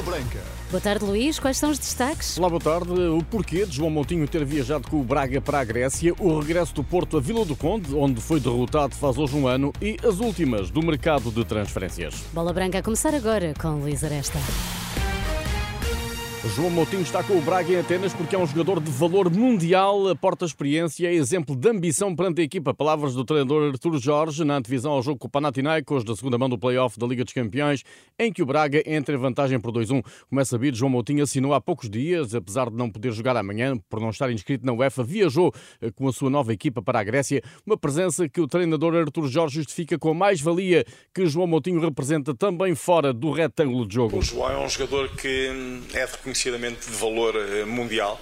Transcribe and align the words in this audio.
Bola 0.00 0.16
Branca. 0.16 0.40
Boa 0.70 0.80
tarde, 0.80 1.04
Luís. 1.04 1.38
Quais 1.38 1.58
são 1.58 1.70
os 1.70 1.78
destaques? 1.78 2.38
Olá, 2.38 2.48
boa 2.48 2.60
tarde. 2.60 2.90
O 2.90 3.22
porquê 3.22 3.66
de 3.66 3.76
João 3.76 3.90
Moutinho 3.90 4.26
ter 4.26 4.44
viajado 4.44 4.88
com 4.88 5.00
o 5.00 5.04
Braga 5.04 5.40
para 5.40 5.60
a 5.60 5.64
Grécia, 5.64 6.14
o 6.18 6.38
regresso 6.38 6.74
do 6.74 6.82
Porto 6.82 7.18
a 7.18 7.20
Vila 7.20 7.44
do 7.44 7.54
Conde, 7.54 7.94
onde 7.94 8.20
foi 8.20 8.40
derrotado 8.40 8.94
faz 8.94 9.18
hoje 9.18 9.36
um 9.36 9.46
ano, 9.46 9.72
e 9.80 9.96
as 10.06 10.18
últimas 10.20 10.70
do 10.70 10.82
mercado 10.82 11.30
de 11.30 11.44
transferências. 11.44 12.24
Bola 12.32 12.52
Branca 12.52 12.78
a 12.78 12.82
começar 12.82 13.14
agora 13.14 13.52
com 13.60 13.80
Luís 13.80 14.02
Aresta. 14.02 14.38
João 16.42 16.70
Moutinho 16.70 17.02
está 17.02 17.22
com 17.22 17.36
o 17.36 17.40
Braga 17.42 17.70
em 17.70 17.76
Atenas 17.76 18.14
porque 18.14 18.34
é 18.34 18.38
um 18.38 18.46
jogador 18.46 18.80
de 18.80 18.90
valor 18.90 19.30
mundial, 19.30 20.08
aporta 20.08 20.46
experiência 20.46 21.04
e 21.04 21.06
é 21.06 21.14
exemplo 21.14 21.54
de 21.54 21.68
ambição 21.68 22.16
perante 22.16 22.40
a 22.40 22.44
equipa. 22.44 22.72
Palavras 22.72 23.14
do 23.14 23.26
treinador 23.26 23.70
Artur 23.70 23.98
Jorge 23.98 24.42
na 24.42 24.56
antevisão 24.56 24.92
ao 24.92 25.02
jogo 25.02 25.18
com 25.18 25.26
o 25.26 25.30
Panathinaikos 25.30 26.02
da 26.02 26.16
segunda 26.16 26.38
mão 26.38 26.48
do 26.48 26.58
play-off 26.58 26.98
da 26.98 27.06
Liga 27.06 27.24
dos 27.24 27.34
Campeões, 27.34 27.84
em 28.18 28.32
que 28.32 28.42
o 28.42 28.46
Braga 28.46 28.82
entra 28.86 29.14
em 29.14 29.18
vantagem 29.18 29.60
por 29.60 29.70
2-1. 29.70 30.02
Como 30.30 30.40
é 30.40 30.44
sabido, 30.46 30.78
João 30.78 30.88
Moutinho 30.90 31.22
assinou 31.22 31.52
há 31.52 31.60
poucos 31.60 31.90
dias, 31.90 32.34
apesar 32.34 32.70
de 32.70 32.76
não 32.76 32.90
poder 32.90 33.12
jogar 33.12 33.36
amanhã 33.36 33.76
por 33.90 34.00
não 34.00 34.08
estar 34.08 34.32
inscrito 34.32 34.64
na 34.64 34.72
UEFA, 34.72 35.04
viajou 35.04 35.52
eh, 35.82 35.90
com 35.90 36.08
a 36.08 36.12
sua 36.12 36.30
nova 36.30 36.54
equipa 36.54 36.80
para 36.80 37.00
a 37.00 37.04
Grécia, 37.04 37.42
uma 37.66 37.76
presença 37.76 38.26
que 38.30 38.40
o 38.40 38.48
treinador 38.48 38.94
Artur 38.94 39.28
Jorge 39.28 39.56
justifica 39.56 39.98
com 39.98 40.12
a 40.12 40.14
mais-valia 40.14 40.86
que 41.14 41.26
João 41.26 41.46
Moutinho 41.46 41.80
representa 41.80 42.34
também 42.34 42.74
fora 42.74 43.12
do 43.12 43.30
retângulo 43.30 43.86
de 43.86 43.94
jogo. 43.94 44.16
O 44.16 44.22
João 44.22 44.50
é 44.50 44.64
um 44.64 44.68
jogador 44.70 45.10
que 45.10 45.50
hum, 45.50 45.82
é 45.92 46.06
reconhecidamente 46.30 46.88
de 46.88 46.96
valor 46.96 47.34
eh, 47.36 47.64
mundial 47.64 48.20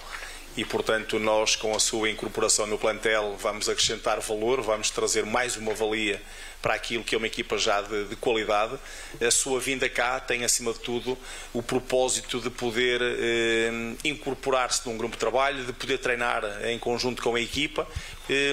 e, 0.57 0.65
portanto, 0.65 1.19
nós 1.19 1.55
com 1.55 1.75
a 1.75 1.79
sua 1.79 2.09
incorporação 2.09 2.65
no 2.65 2.77
plantel 2.77 3.37
vamos 3.39 3.69
acrescentar 3.69 4.19
valor, 4.19 4.61
vamos 4.61 4.89
trazer 4.89 5.25
mais 5.25 5.55
uma 5.55 5.73
valia 5.73 6.21
para 6.61 6.73
aquilo 6.73 7.03
que 7.03 7.15
é 7.15 7.17
uma 7.17 7.27
equipa 7.27 7.57
já 7.57 7.81
de, 7.81 8.05
de 8.05 8.15
qualidade. 8.15 8.77
A 9.21 9.31
sua 9.31 9.59
vinda 9.59 9.87
cá 9.87 10.19
tem, 10.19 10.43
acima 10.43 10.73
de 10.73 10.79
tudo, 10.79 11.17
o 11.53 11.61
propósito 11.61 12.41
de 12.41 12.49
poder 12.49 12.99
eh, 13.01 13.71
incorporar-se 14.03 14.87
num 14.89 14.97
grupo 14.97 15.15
de 15.15 15.19
trabalho, 15.19 15.63
de 15.63 15.71
poder 15.71 15.99
treinar 15.99 16.43
em 16.65 16.79
conjunto 16.79 17.21
com 17.21 17.35
a 17.35 17.39
equipa, 17.39 17.87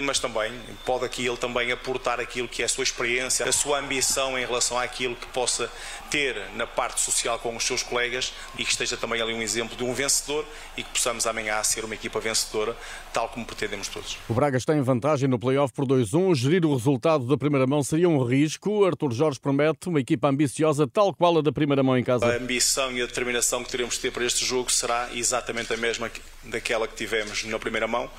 mas 0.02 0.18
também 0.18 0.52
pode 0.84 1.04
aqui 1.04 1.26
ele 1.26 1.36
também 1.36 1.70
aportar 1.70 2.20
aquilo 2.20 2.48
que 2.48 2.62
é 2.62 2.64
a 2.64 2.68
sua 2.68 2.84
experiência, 2.84 3.46
a 3.46 3.52
sua 3.52 3.78
ambição 3.78 4.38
em 4.38 4.44
relação 4.44 4.78
àquilo 4.78 5.14
que 5.14 5.26
possa 5.26 5.70
ter 6.10 6.36
na 6.54 6.66
parte 6.66 7.00
social 7.00 7.38
com 7.38 7.54
os 7.54 7.64
seus 7.64 7.82
colegas 7.82 8.32
e 8.58 8.64
que 8.64 8.70
esteja 8.70 8.96
também 8.96 9.20
ali 9.20 9.34
um 9.34 9.42
exemplo 9.42 9.76
de 9.76 9.84
um 9.84 9.92
vencedor 9.92 10.46
e 10.76 10.82
que 10.82 10.90
possamos 10.90 11.26
amanhã 11.26 11.62
ser 11.62 11.84
uma 11.84 11.94
equipa 11.94 12.20
vencedora, 12.20 12.76
tal 13.12 13.28
como 13.28 13.44
pretendemos 13.44 13.88
todos. 13.88 14.16
O 14.28 14.34
Braga 14.34 14.56
está 14.56 14.74
em 14.74 14.82
vantagem 14.82 15.28
no 15.28 15.38
play-off 15.38 15.72
por 15.74 15.86
2-1. 15.86 16.34
Gerir 16.34 16.64
o 16.64 16.74
resultado 16.74 17.24
da 17.24 17.36
primeira 17.36 17.66
mão 17.66 17.82
seria 17.82 18.08
um 18.08 18.22
risco. 18.22 18.84
Artur 18.84 19.12
Jorge 19.12 19.38
promete 19.40 19.88
uma 19.88 20.00
equipa 20.00 20.28
ambiciosa, 20.28 20.86
tal 20.86 21.12
qual 21.12 21.38
a 21.38 21.42
da 21.42 21.52
primeira 21.52 21.82
mão 21.82 21.96
em 21.96 22.04
casa. 22.04 22.26
A 22.26 22.36
ambição 22.36 22.92
e 22.92 23.02
a 23.02 23.06
determinação 23.06 23.62
que 23.62 23.70
teremos 23.70 23.94
de 23.94 24.00
ter 24.00 24.10
para 24.10 24.24
este 24.24 24.44
jogo 24.44 24.70
será 24.70 25.08
exatamente 25.12 25.72
a 25.72 25.76
mesma 25.76 26.10
daquela 26.44 26.86
que 26.86 26.94
tivemos 26.94 27.44
na 27.44 27.58
primeira 27.58 27.86
mão 27.86 28.10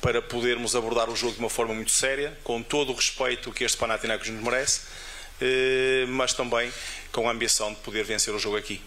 para 0.00 0.22
podermos 0.22 0.74
abordar 0.74 1.10
o 1.10 1.16
jogo 1.16 1.34
de 1.34 1.40
uma 1.40 1.50
forma 1.50 1.74
muito 1.74 1.90
séria, 1.90 2.36
com 2.42 2.62
todo 2.62 2.92
o 2.92 2.94
respeito 2.94 3.52
que 3.52 3.64
este 3.64 3.76
Panathinaikos 3.76 4.28
nos 4.28 4.42
merece, 4.42 4.82
eh, 5.40 6.06
mas 6.08 6.32
também 6.32 6.72
com 7.12 7.28
a 7.28 7.32
ambição 7.32 7.72
de 7.72 7.80
poder 7.80 8.04
vencer 8.04 8.34
o 8.34 8.38
jogo 8.38 8.56
aqui. 8.56 8.80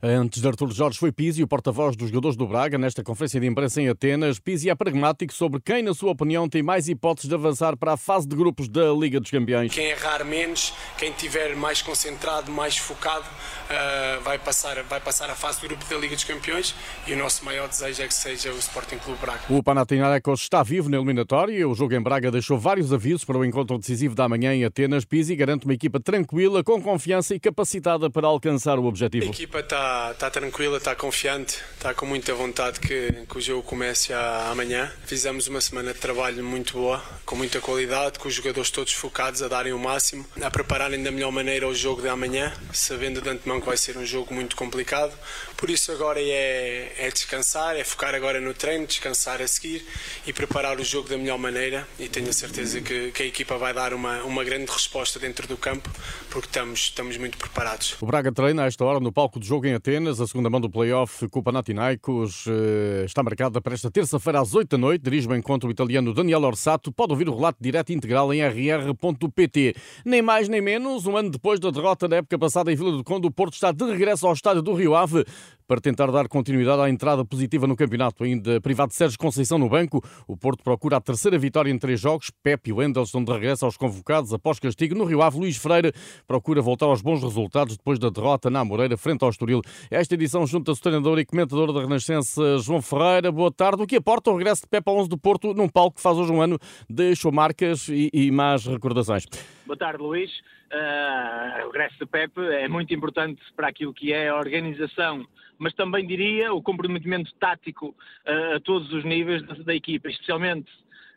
Antes 0.00 0.40
de 0.40 0.46
Artur 0.46 0.70
Jorge 0.70 0.96
foi 0.96 1.10
Pizzi, 1.10 1.42
o 1.42 1.48
porta-voz 1.48 1.96
dos 1.96 2.10
jogadores 2.10 2.36
do 2.36 2.46
Braga, 2.46 2.78
nesta 2.78 3.02
conferência 3.02 3.40
de 3.40 3.48
imprensa 3.48 3.82
em 3.82 3.88
Atenas. 3.88 4.38
Pizzi 4.38 4.70
é 4.70 4.74
pragmático 4.76 5.32
sobre 5.32 5.60
quem, 5.60 5.82
na 5.82 5.92
sua 5.92 6.12
opinião, 6.12 6.48
tem 6.48 6.62
mais 6.62 6.88
hipóteses 6.88 7.28
de 7.28 7.34
avançar 7.34 7.76
para 7.76 7.94
a 7.94 7.96
fase 7.96 8.28
de 8.28 8.36
grupos 8.36 8.68
da 8.68 8.92
Liga 8.92 9.18
dos 9.18 9.28
Campeões. 9.28 9.74
Quem 9.74 9.86
errar 9.86 10.24
menos, 10.24 10.72
quem 10.96 11.10
estiver 11.10 11.56
mais 11.56 11.82
concentrado, 11.82 12.48
mais 12.52 12.78
focado, 12.78 13.24
uh, 13.24 14.22
vai, 14.22 14.38
passar, 14.38 14.80
vai 14.84 15.00
passar 15.00 15.30
a 15.30 15.34
fase 15.34 15.60
de 15.62 15.66
grupo 15.66 15.84
da 15.90 15.96
Liga 15.96 16.14
dos 16.14 16.22
Campeões 16.22 16.76
e 17.04 17.12
o 17.12 17.16
nosso 17.16 17.44
maior 17.44 17.68
desejo 17.68 18.00
é 18.00 18.06
que 18.06 18.14
seja 18.14 18.52
o 18.52 18.58
Sporting 18.58 18.98
Clube 18.98 19.20
Braga. 19.20 19.40
O 19.50 19.60
Panathinaikos 19.64 20.42
está 20.42 20.62
vivo 20.62 20.88
na 20.88 20.96
eliminatória. 20.96 21.68
O 21.68 21.74
jogo 21.74 21.92
em 21.94 22.00
Braga 22.00 22.30
deixou 22.30 22.56
vários 22.56 22.92
avisos 22.92 23.24
para 23.24 23.36
o 23.36 23.44
encontro 23.44 23.76
decisivo 23.76 24.14
da 24.14 24.28
manhã 24.28 24.54
em 24.54 24.64
Atenas. 24.64 25.04
Pizzi 25.04 25.34
garante 25.34 25.64
uma 25.64 25.74
equipa 25.74 25.98
tranquila, 25.98 26.62
com 26.62 26.80
confiança 26.80 27.34
e 27.34 27.40
capacitada 27.40 28.08
para 28.08 28.28
alcançar 28.28 28.78
o 28.78 28.84
objetivo. 28.84 29.26
A 29.26 29.30
equipa 29.30 29.58
está 29.58 29.87
está, 30.12 30.30
tranquila, 30.30 30.78
está 30.78 30.94
confiante, 30.94 31.58
está 31.74 31.94
com 31.94 32.06
muita 32.06 32.34
vontade 32.34 32.80
que, 32.80 33.12
que 33.28 33.38
o 33.38 33.40
jogo 33.40 33.62
comece 33.62 34.12
amanhã. 34.50 34.92
Fizemos 35.04 35.46
uma 35.46 35.60
semana 35.60 35.92
de 35.92 35.98
trabalho 35.98 36.42
muito 36.44 36.74
boa, 36.74 37.02
com 37.24 37.36
muita 37.36 37.60
qualidade, 37.60 38.18
com 38.18 38.28
os 38.28 38.34
jogadores 38.34 38.70
todos 38.70 38.92
focados 38.92 39.42
a 39.42 39.48
darem 39.48 39.72
o 39.72 39.78
máximo, 39.78 40.26
a 40.40 40.50
prepararem 40.50 41.02
da 41.02 41.10
melhor 41.10 41.30
maneira 41.30 41.66
o 41.66 41.74
jogo 41.74 42.02
de 42.02 42.08
amanhã, 42.08 42.52
sabendo 42.72 43.20
de 43.20 43.28
antemão 43.28 43.60
que 43.60 43.66
vai 43.66 43.76
ser 43.76 43.96
um 43.96 44.04
jogo 44.04 44.34
muito 44.34 44.56
complicado. 44.56 45.12
Por 45.58 45.70
isso 45.70 45.90
agora 45.90 46.20
é, 46.20 46.92
é 46.96 47.10
descansar, 47.10 47.76
é 47.76 47.82
focar 47.82 48.14
agora 48.14 48.40
no 48.40 48.54
treino, 48.54 48.86
descansar 48.86 49.42
a 49.42 49.48
seguir 49.48 49.84
e 50.24 50.32
preparar 50.32 50.78
o 50.78 50.84
jogo 50.84 51.08
da 51.08 51.18
melhor 51.18 51.36
maneira 51.36 51.84
e 51.98 52.08
tenho 52.08 52.28
a 52.30 52.32
certeza 52.32 52.80
que, 52.80 53.10
que 53.10 53.24
a 53.24 53.26
equipa 53.26 53.58
vai 53.58 53.74
dar 53.74 53.92
uma, 53.92 54.22
uma 54.22 54.44
grande 54.44 54.70
resposta 54.70 55.18
dentro 55.18 55.48
do 55.48 55.56
campo 55.56 55.90
porque 56.30 56.46
estamos, 56.46 56.78
estamos 56.78 57.16
muito 57.16 57.36
preparados. 57.36 57.96
O 58.00 58.06
Braga 58.06 58.30
treina 58.30 58.62
a 58.62 58.66
esta 58.66 58.84
hora 58.84 59.00
no 59.00 59.10
palco 59.10 59.40
de 59.40 59.48
jogo 59.48 59.66
em 59.66 59.74
Atenas. 59.74 60.20
A 60.20 60.28
segunda 60.28 60.48
mão 60.48 60.60
do 60.60 60.70
play-off 60.70 61.28
com 61.28 61.40
o 61.40 61.42
Panathinaikos 61.42 62.44
eh, 62.46 63.04
está 63.04 63.24
marcada 63.24 63.60
para 63.60 63.74
esta 63.74 63.90
terça-feira 63.90 64.40
às 64.40 64.54
8 64.54 64.68
da 64.68 64.78
noite. 64.78 65.02
Dirige 65.02 65.26
o 65.26 65.34
encontro 65.34 65.68
o 65.68 65.72
italiano 65.72 66.14
Daniel 66.14 66.42
Orsato. 66.44 66.92
Pode 66.92 67.10
ouvir 67.10 67.28
o 67.28 67.34
relato 67.34 67.58
direto 67.60 67.92
integral 67.92 68.32
em 68.32 68.46
rr.pt. 68.46 69.74
Nem 70.04 70.22
mais 70.22 70.48
nem 70.48 70.60
menos, 70.60 71.04
um 71.04 71.16
ano 71.16 71.30
depois 71.30 71.58
da 71.58 71.72
derrota 71.72 72.06
da 72.06 72.18
época 72.18 72.38
passada 72.38 72.70
em 72.70 72.76
Vila 72.76 72.92
do 72.92 73.02
Conde, 73.02 73.26
o 73.26 73.30
Porto 73.32 73.54
está 73.54 73.72
de 73.72 73.84
regresso 73.84 74.24
ao 74.24 74.32
estádio 74.32 74.62
do 74.62 74.72
Rio 74.72 74.94
Ave 74.94 75.24
para 75.68 75.80
tentar 75.80 76.10
dar 76.10 76.26
continuidade 76.28 76.80
à 76.80 76.88
entrada 76.88 77.24
positiva 77.24 77.66
no 77.66 77.76
campeonato. 77.76 78.24
Ainda 78.24 78.58
privado 78.60 78.88
de 78.88 78.96
Sérgio 78.96 79.18
Conceição 79.18 79.58
no 79.58 79.68
banco, 79.68 80.02
o 80.26 80.36
Porto 80.36 80.64
procura 80.64 80.96
a 80.96 81.00
terceira 81.00 81.38
vitória 81.38 81.70
em 81.70 81.78
três 81.78 82.00
jogos. 82.00 82.30
Pepe 82.42 82.70
e 82.70 82.72
Wendel 82.72 83.02
estão 83.02 83.22
de 83.22 83.30
regresso 83.30 83.66
aos 83.66 83.76
convocados 83.76 84.32
após 84.32 84.58
castigo. 84.58 84.94
No 84.94 85.04
Rio 85.04 85.20
Ave, 85.20 85.38
Luís 85.38 85.58
Freire 85.58 85.92
procura 86.26 86.62
voltar 86.62 86.86
aos 86.86 87.02
bons 87.02 87.22
resultados 87.22 87.76
depois 87.76 87.98
da 87.98 88.08
derrota 88.08 88.48
na 88.48 88.64
Moreira 88.64 88.96
frente 88.96 89.22
ao 89.22 89.30
Estoril. 89.30 89.60
Esta 89.90 90.14
edição 90.14 90.46
junta-se 90.46 90.80
o 90.80 90.82
treinador 90.82 91.18
e 91.18 91.26
comentador 91.26 91.72
da 91.72 91.80
Renascença, 91.80 92.58
João 92.58 92.80
Ferreira. 92.80 93.30
Boa 93.30 93.52
tarde. 93.52 93.82
O 93.82 93.86
que 93.86 93.96
aporta 93.96 94.30
o 94.30 94.36
regresso 94.36 94.62
de 94.62 94.68
Pepe 94.68 94.88
ao 94.88 94.96
11 94.96 95.08
do 95.10 95.18
Porto 95.18 95.52
num 95.52 95.68
palco 95.68 95.96
que 95.96 96.02
faz 96.02 96.16
hoje 96.16 96.32
um 96.32 96.40
ano 96.40 96.58
deixou 96.88 97.30
marcas 97.30 97.88
e, 97.88 98.08
e 98.12 98.30
más 98.30 98.64
recordações. 98.64 99.26
Boa 99.66 99.76
tarde, 99.76 100.02
Luís. 100.02 100.30
Uh, 100.70 101.66
o 101.66 101.70
regresso 101.70 101.98
de 101.98 102.06
Pepe 102.06 102.40
é 102.40 102.68
muito 102.68 102.92
importante 102.92 103.40
para 103.56 103.68
aquilo 103.68 103.94
que 103.94 104.12
é 104.12 104.28
a 104.28 104.36
organização 104.36 105.26
mas 105.58 105.74
também 105.74 106.06
diria 106.06 106.54
o 106.54 106.62
comprometimento 106.62 107.34
tático 107.34 107.88
uh, 107.88 108.56
a 108.56 108.60
todos 108.60 108.92
os 108.92 109.04
níveis 109.04 109.44
da, 109.46 109.54
da, 109.54 109.74
equipa, 109.74 110.08
especialmente 110.08 110.70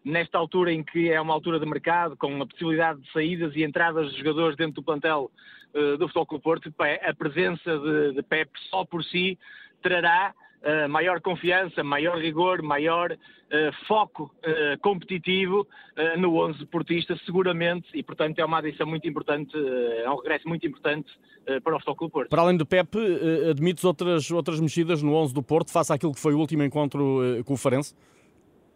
nesta 0.03 0.37
altura 0.37 0.73
em 0.73 0.83
que 0.83 1.11
é 1.11 1.21
uma 1.21 1.33
altura 1.33 1.59
de 1.59 1.65
mercado, 1.65 2.17
com 2.17 2.41
a 2.41 2.47
possibilidade 2.47 2.99
de 3.01 3.11
saídas 3.11 3.55
e 3.55 3.63
entradas 3.63 4.11
de 4.11 4.17
jogadores 4.17 4.57
dentro 4.57 4.75
do 4.75 4.83
plantel 4.83 5.31
uh, 5.75 5.97
do 5.97 6.07
Futebol 6.07 6.25
Clube 6.25 6.43
Porto, 6.43 6.73
a 6.79 7.13
presença 7.13 7.77
de, 7.77 8.13
de 8.13 8.23
Pep 8.23 8.49
só 8.69 8.83
por 8.83 9.03
si 9.03 9.37
trará 9.81 10.33
Uh, 10.61 10.87
maior 10.87 11.19
confiança, 11.21 11.83
maior 11.83 12.19
rigor, 12.19 12.61
maior 12.61 13.11
uh, 13.11 13.87
foco 13.87 14.31
uh, 14.45 14.79
competitivo 14.79 15.67
no 16.17 16.37
11 16.37 16.65
portista, 16.67 17.19
seguramente, 17.25 17.87
e 17.93 18.01
portanto 18.01 18.39
é 18.39 18.45
uma 18.45 18.59
adição 18.59 18.87
muito 18.87 19.07
importante, 19.07 19.51
é 19.55 20.09
um 20.09 20.15
regresso 20.15 20.47
muito 20.47 20.65
importante 20.65 21.11
para 21.63 21.75
o 21.75 21.79
Futebol 21.79 21.95
Clube 21.95 22.13
Porto. 22.13 22.29
Para 22.29 22.41
além 22.41 22.57
do 22.57 22.65
Pep, 22.65 22.97
admites 23.49 23.83
outras, 23.83 24.31
outras 24.31 24.59
mexidas 24.59 25.03
no 25.03 25.13
11 25.13 25.33
do 25.33 25.43
Porto, 25.43 25.71
face 25.71 25.91
àquilo 25.91 26.13
que 26.13 26.19
foi 26.19 26.33
o 26.33 26.39
último 26.39 26.63
encontro 26.63 27.19
com 27.45 27.53
o 27.53 27.57
Farense? 27.57 27.93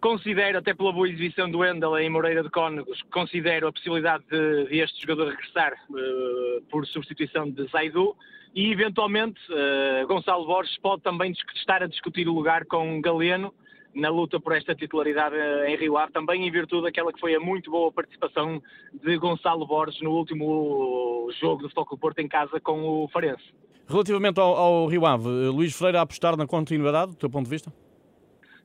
Considero, 0.05 0.59
até 0.59 0.71
pela 0.71 0.91
boa 0.91 1.09
exibição 1.09 1.49
do 1.49 1.65
Endel 1.65 1.97
em 1.97 2.11
Moreira 2.11 2.43
de 2.43 2.49
Cónegos, 2.51 3.01
considero 3.11 3.67
a 3.67 3.71
possibilidade 3.71 4.23
de, 4.29 4.65
de 4.65 4.77
este 4.77 5.01
jogador 5.01 5.31
regressar 5.31 5.73
por 6.69 6.85
substituição 6.85 7.49
de 7.49 7.65
Zaidu, 7.71 8.15
e 8.53 8.71
eventualmente 8.71 9.41
uh, 9.49 10.05
Gonçalo 10.05 10.45
Borges 10.45 10.77
pode 10.77 11.01
também 11.01 11.33
estar 11.55 11.81
a 11.81 11.87
discutir 11.87 12.27
o 12.27 12.33
lugar 12.33 12.65
com 12.65 13.01
Galeno 13.01 13.51
na 13.95 14.09
luta 14.09 14.39
por 14.39 14.55
esta 14.55 14.75
titularidade 14.75 15.35
uh, 15.35 15.65
em 15.65 15.75
Rio 15.75 15.97
Ave, 15.97 16.11
também 16.11 16.47
em 16.47 16.51
virtude 16.51 16.83
daquela 16.83 17.11
que 17.11 17.19
foi 17.19 17.33
a 17.33 17.39
muito 17.39 17.71
boa 17.71 17.91
participação 17.91 18.61
de 19.03 19.17
Gonçalo 19.17 19.65
Borges 19.65 19.99
no 20.03 20.11
último 20.11 21.31
jogo 21.41 21.63
do 21.63 21.69
Futebol 21.69 21.97
Porto 21.97 22.19
em 22.19 22.27
casa 22.27 22.59
com 22.59 22.79
o 22.87 23.07
Farense. 23.07 23.43
Relativamente 23.87 24.39
ao, 24.39 24.55
ao 24.55 24.85
Rio 24.85 25.03
Ave, 25.03 25.27
Luís 25.27 25.75
Freire 25.75 25.97
a 25.97 26.01
apostar 26.01 26.37
na 26.37 26.45
continuidade, 26.45 27.13
do 27.13 27.17
teu 27.17 27.29
ponto 27.29 27.45
de 27.45 27.49
vista? 27.49 27.73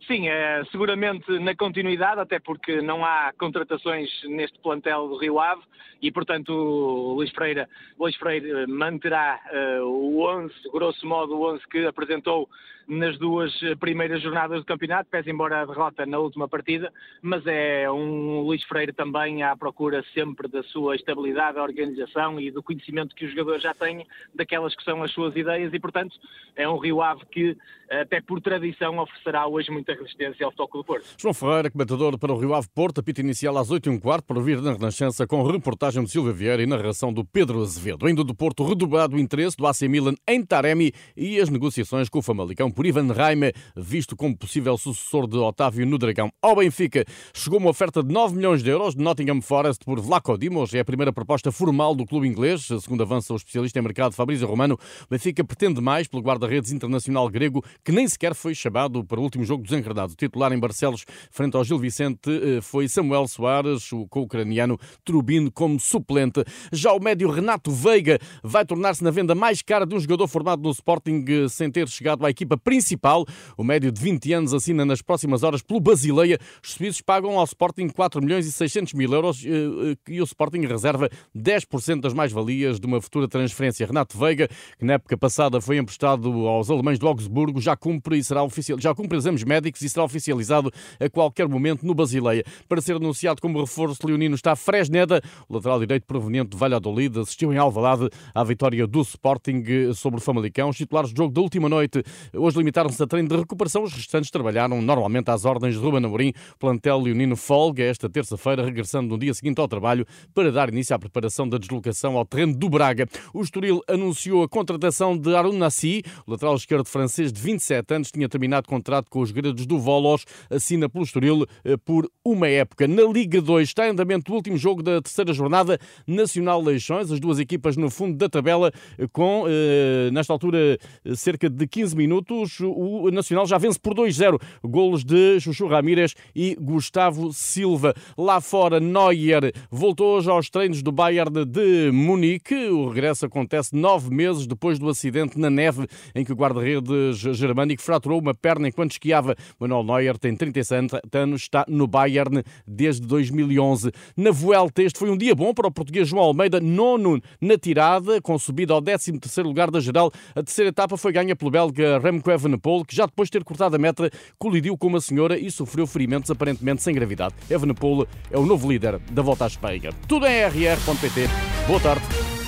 Sim, 0.06 0.28
é, 0.28 0.64
seguramente 0.72 1.30
na 1.38 1.54
continuidade, 1.54 2.20
até 2.20 2.38
porque 2.40 2.80
não 2.80 3.04
há 3.04 3.32
contratações 3.38 4.08
neste 4.24 4.58
plantel 4.60 5.08
do 5.08 5.16
Rio 5.16 5.38
Ave 5.38 5.62
e, 6.00 6.10
portanto, 6.10 6.50
o 6.50 7.14
Luís 7.14 7.30
Freire, 7.32 7.66
Luís 7.98 8.16
Freire 8.16 8.66
manterá 8.66 9.38
uh, 9.52 9.84
o 9.84 10.26
11, 10.26 10.54
grosso 10.72 11.06
modo 11.06 11.36
o 11.36 11.52
11 11.52 11.68
que 11.68 11.86
apresentou 11.86 12.48
nas 12.90 13.16
duas 13.18 13.56
primeiras 13.78 14.20
jornadas 14.20 14.58
do 14.58 14.66
campeonato, 14.66 15.08
pese 15.08 15.30
embora 15.30 15.60
a 15.60 15.64
derrota 15.64 16.04
na 16.04 16.18
última 16.18 16.48
partida, 16.48 16.92
mas 17.22 17.46
é 17.46 17.88
um 17.88 18.40
Luís 18.40 18.64
Freire 18.64 18.92
também 18.92 19.44
à 19.44 19.56
procura 19.56 20.04
sempre 20.12 20.48
da 20.48 20.62
sua 20.64 20.96
estabilidade, 20.96 21.54
da 21.54 21.62
organização 21.62 22.40
e 22.40 22.50
do 22.50 22.62
conhecimento 22.62 23.14
que 23.14 23.24
os 23.24 23.30
jogadores 23.30 23.62
já 23.62 23.72
têm 23.74 24.04
daquelas 24.34 24.74
que 24.74 24.82
são 24.82 25.04
as 25.04 25.12
suas 25.12 25.36
ideias 25.36 25.72
e, 25.72 25.78
portanto, 25.78 26.16
é 26.56 26.68
um 26.68 26.78
Rio 26.78 27.00
Ave 27.00 27.24
que, 27.26 27.56
até 27.88 28.20
por 28.20 28.40
tradição, 28.40 28.98
oferecerá 28.98 29.46
hoje 29.46 29.70
muita 29.90 29.94
resistência 29.94 30.46
ao 30.46 30.52
Futebol 30.52 30.82
do 30.82 30.84
Porto. 30.84 31.06
João 31.18 31.34
Ferreira, 31.34 31.70
comentador 31.70 32.18
para 32.18 32.32
o 32.32 32.38
Rio 32.38 32.54
Ave 32.54 32.68
Porto, 32.74 33.00
apito 33.00 33.20
inicial 33.20 33.56
às 33.58 33.70
8 33.70 33.90
h 33.90 34.00
quarto 34.00 34.24
para 34.24 34.38
ouvir 34.38 34.60
na 34.60 34.72
Renascença 34.72 35.26
com 35.26 35.42
reportagem 35.42 36.02
de 36.04 36.10
Silvia 36.10 36.32
Vieira 36.32 36.62
e 36.62 36.66
narração 36.66 37.12
do 37.12 37.24
Pedro 37.24 37.62
Azevedo. 37.62 38.06
Ainda 38.06 38.24
do 38.24 38.34
Porto, 38.34 38.64
redobrado 38.64 39.16
o 39.16 39.18
interesse 39.18 39.56
do 39.56 39.66
AC 39.66 39.82
Milan 39.82 40.14
em 40.28 40.44
Taremi 40.44 40.92
e 41.16 41.40
as 41.40 41.48
negociações 41.48 42.08
com 42.08 42.18
o 42.18 42.22
Famalicão 42.22 42.70
por 42.70 42.86
Ivan 42.86 43.12
Raime, 43.12 43.52
visto 43.76 44.16
como 44.16 44.36
possível 44.36 44.76
sucessor 44.78 45.26
de 45.26 45.36
Otávio 45.36 45.86
no 45.86 45.98
Dragão. 45.98 46.30
Ao 46.40 46.56
Benfica, 46.56 47.04
chegou 47.34 47.58
uma 47.58 47.70
oferta 47.70 48.02
de 48.02 48.12
9 48.12 48.36
milhões 48.36 48.62
de 48.62 48.70
euros 48.70 48.94
de 48.94 49.02
Nottingham 49.02 49.40
Forest 49.40 49.84
por 49.84 50.00
Vlaco 50.00 50.36
Dimos. 50.38 50.72
É 50.74 50.80
a 50.80 50.84
primeira 50.84 51.12
proposta 51.12 51.50
formal 51.50 51.94
do 51.94 52.06
clube 52.06 52.26
inglês, 52.26 52.66
segundo 52.66 53.02
avança 53.02 53.32
o 53.32 53.36
especialista 53.36 53.78
em 53.78 53.82
mercado 53.82 54.12
Fabrício 54.12 54.46
Romano. 54.46 54.78
Benfica 55.10 55.44
pretende 55.44 55.80
mais 55.80 56.06
pelo 56.06 56.22
guarda-redes 56.22 56.70
internacional 56.70 57.28
grego, 57.28 57.64
que 57.84 57.92
nem 57.92 58.06
sequer 58.06 58.34
foi 58.34 58.54
chamado 58.54 59.04
para 59.04 59.18
o 59.18 59.22
último 59.22 59.44
jogo 59.44 59.62
dos 59.62 59.72
enredados. 59.80 60.14
O 60.14 60.16
titular 60.16 60.52
em 60.52 60.58
Barcelos, 60.58 61.04
frente 61.30 61.56
ao 61.56 61.64
Gil 61.64 61.78
Vicente, 61.78 62.30
eh, 62.30 62.60
foi 62.60 62.88
Samuel 62.88 63.26
Soares, 63.26 63.92
o 63.92 64.06
co-ucraniano 64.06 64.78
Trubin 65.04 65.50
como 65.50 65.80
suplente. 65.80 66.44
Já 66.72 66.92
o 66.92 67.00
médio 67.00 67.30
Renato 67.30 67.70
Veiga 67.70 68.18
vai 68.42 68.64
tornar-se 68.64 69.02
na 69.02 69.10
venda 69.10 69.34
mais 69.34 69.62
cara 69.62 69.86
de 69.86 69.94
um 69.94 70.00
jogador 70.00 70.28
formado 70.28 70.62
no 70.62 70.70
Sporting 70.70 71.24
eh, 71.28 71.48
sem 71.48 71.70
ter 71.70 71.88
chegado 71.88 72.24
à 72.24 72.30
equipa 72.30 72.56
principal. 72.56 73.24
O 73.56 73.64
médio 73.64 73.90
de 73.90 74.00
20 74.00 74.32
anos 74.32 74.54
assina 74.54 74.84
nas 74.84 75.02
próximas 75.02 75.42
horas 75.42 75.62
pelo 75.62 75.80
Basileia. 75.80 76.38
Os 76.62 76.72
suíços 76.72 77.00
pagam 77.00 77.38
ao 77.38 77.44
Sporting 77.44 77.88
4 77.88 78.22
milhões 78.22 78.46
e 78.46 78.52
600 78.52 78.94
mil 78.94 79.12
euros 79.12 79.44
eh, 79.44 79.96
e 80.08 80.20
o 80.20 80.24
Sporting 80.24 80.60
reserva 80.66 81.08
10% 81.36 82.00
das 82.00 82.12
mais-valias 82.12 82.78
de 82.78 82.86
uma 82.86 83.00
futura 83.00 83.28
transferência. 83.28 83.86
Renato 83.86 84.18
Veiga, 84.18 84.48
que 84.78 84.84
na 84.84 84.94
época 84.94 85.16
passada 85.16 85.60
foi 85.60 85.78
emprestado 85.78 86.46
aos 86.46 86.70
alemães 86.70 86.98
do 86.98 87.06
Augsburgo, 87.06 87.60
já 87.60 87.76
cumpre 87.76 88.18
e 88.18 88.24
será 88.24 88.42
oficial, 88.42 88.78
já 88.78 88.94
cumpre 88.94 89.16
exames 89.16 89.44
médicos 89.44 89.69
e 89.80 89.88
será 89.88 90.04
oficializado 90.04 90.70
a 90.98 91.08
qualquer 91.08 91.48
momento 91.48 91.84
no 91.84 91.94
Basileia. 91.94 92.44
Para 92.68 92.80
ser 92.80 92.96
anunciado 92.96 93.40
como 93.40 93.60
reforço 93.60 94.06
leonino 94.06 94.34
está 94.34 94.56
Fresneda, 94.56 95.22
o 95.48 95.54
lateral 95.54 95.78
direito 95.80 96.06
proveniente 96.06 96.50
de 96.50 96.56
Valladolid, 96.56 97.18
assistiu 97.18 97.52
em 97.52 97.56
Alvalade 97.56 98.08
à 98.34 98.42
vitória 98.44 98.86
do 98.86 99.00
Sporting 99.02 99.62
sobre 99.94 100.18
o 100.18 100.22
Famalicão. 100.22 100.68
Os 100.68 100.76
titulares 100.76 101.12
do 101.12 101.16
jogo 101.16 101.32
da 101.32 101.40
última 101.40 101.68
noite 101.68 102.02
hoje 102.34 102.58
limitaram-se 102.58 103.02
a 103.02 103.06
treino 103.06 103.28
de 103.28 103.36
recuperação. 103.36 103.82
Os 103.82 103.92
restantes 103.92 104.30
trabalharam 104.30 104.80
normalmente 104.82 105.30
às 105.30 105.44
ordens 105.44 105.74
de 105.74 105.80
Ruben 105.80 106.04
Amorim. 106.04 106.32
Plantel 106.58 107.00
leonino 107.00 107.36
folga 107.36 107.84
esta 107.84 108.08
terça-feira, 108.08 108.64
regressando 108.64 109.08
no 109.08 109.18
dia 109.18 109.34
seguinte 109.34 109.60
ao 109.60 109.68
trabalho 109.68 110.06
para 110.34 110.50
dar 110.50 110.68
início 110.68 110.94
à 110.94 110.98
preparação 110.98 111.48
da 111.48 111.58
deslocação 111.58 112.16
ao 112.16 112.24
terreno 112.24 112.56
do 112.56 112.68
Braga. 112.68 113.06
O 113.32 113.42
Estoril 113.42 113.82
anunciou 113.88 114.42
a 114.42 114.48
contratação 114.48 115.16
de 115.16 115.34
Arun 115.34 115.56
Nassi, 115.56 116.02
o 116.26 116.30
lateral 116.30 116.54
esquerdo 116.54 116.86
francês 116.86 117.32
de 117.32 117.40
27 117.40 117.94
anos, 117.94 118.10
tinha 118.10 118.28
terminado 118.28 118.68
contrato 118.68 119.10
com 119.10 119.20
os 119.20 119.30
gredos 119.30 119.59
do 119.66 119.78
Volos, 119.78 120.24
assina 120.48 120.88
pelo 120.88 121.04
Estoril 121.04 121.46
eh, 121.64 121.76
por 121.76 122.10
uma 122.24 122.48
época. 122.48 122.86
Na 122.86 123.02
Liga 123.02 123.40
2 123.40 123.68
está 123.68 123.86
em 123.86 123.90
andamento 123.90 124.32
o 124.32 124.36
último 124.36 124.56
jogo 124.56 124.82
da 124.82 125.00
terceira 125.00 125.32
jornada 125.32 125.78
Nacional 126.06 126.62
Leixões, 126.62 127.10
as 127.10 127.20
duas 127.20 127.38
equipas 127.38 127.76
no 127.76 127.90
fundo 127.90 128.16
da 128.16 128.28
tabela 128.28 128.72
eh, 128.98 129.06
com, 129.12 129.44
eh, 129.48 130.10
nesta 130.12 130.32
altura, 130.32 130.78
cerca 131.14 131.48
de 131.48 131.66
15 131.66 131.96
minutos. 131.96 132.58
O 132.60 133.10
Nacional 133.10 133.46
já 133.46 133.58
vence 133.58 133.78
por 133.78 133.94
2-0, 133.94 134.40
golos 134.62 135.04
de 135.04 135.40
Chuchu 135.40 135.66
Ramírez 135.66 136.14
e 136.34 136.56
Gustavo 136.60 137.32
Silva. 137.32 137.94
Lá 138.16 138.40
fora, 138.40 138.80
Neuer 138.80 139.52
voltou 139.70 140.16
hoje 140.16 140.30
aos 140.30 140.50
treinos 140.50 140.82
do 140.82 140.92
Bayern 140.92 141.44
de 141.44 141.90
Munique. 141.92 142.54
O 142.68 142.88
regresso 142.88 143.26
acontece 143.26 143.74
nove 143.74 144.10
meses 144.10 144.46
depois 144.46 144.78
do 144.78 144.88
acidente 144.88 145.38
na 145.38 145.50
neve 145.50 145.86
em 146.14 146.24
que 146.24 146.32
o 146.32 146.36
guarda-redes 146.36 147.18
germânico 147.18 147.82
fraturou 147.82 148.20
uma 148.20 148.34
perna 148.34 148.68
enquanto 148.68 148.92
esquiava. 148.92 149.34
Manuel 149.58 149.84
Neuer 149.84 150.18
tem 150.18 150.34
37 150.34 151.00
anos, 151.12 151.42
está 151.42 151.64
no 151.68 151.86
Bayern 151.86 152.42
desde 152.66 153.06
2011. 153.06 153.90
Na 154.16 154.30
Vuelta, 154.30 154.82
este 154.82 154.98
foi 154.98 155.10
um 155.10 155.16
dia 155.16 155.34
bom 155.34 155.52
para 155.52 155.68
o 155.68 155.70
português 155.70 156.08
João 156.08 156.24
Almeida, 156.24 156.60
nono 156.60 157.20
na 157.40 157.56
tirada, 157.56 158.20
com 158.20 158.38
subida 158.38 158.74
ao 158.74 158.82
13º 158.82 159.44
lugar 159.44 159.70
da 159.70 159.80
geral. 159.80 160.10
A 160.34 160.42
terceira 160.42 160.70
etapa 160.70 160.96
foi 160.96 161.12
ganha 161.12 161.34
pelo 161.36 161.50
belga 161.50 161.98
Remco 161.98 162.30
Evenepoel, 162.30 162.84
que 162.84 162.94
já 162.94 163.06
depois 163.06 163.28
de 163.28 163.32
ter 163.32 163.44
cortado 163.44 163.76
a 163.76 163.78
meta, 163.78 164.10
colidiu 164.38 164.76
com 164.76 164.86
uma 164.88 165.00
senhora 165.00 165.38
e 165.38 165.50
sofreu 165.50 165.86
ferimentos 165.86 166.30
aparentemente 166.30 166.82
sem 166.82 166.94
gravidade. 166.94 167.34
Evenepoel 167.50 168.06
é 168.30 168.38
o 168.38 168.46
novo 168.46 168.70
líder 168.70 168.98
da 169.10 169.22
volta 169.22 169.44
à 169.44 169.46
Espanha. 169.46 169.90
Tudo 170.08 170.26
em 170.26 170.44
rr.pt. 170.44 171.28
Boa 171.66 171.80
tarde. 171.80 172.39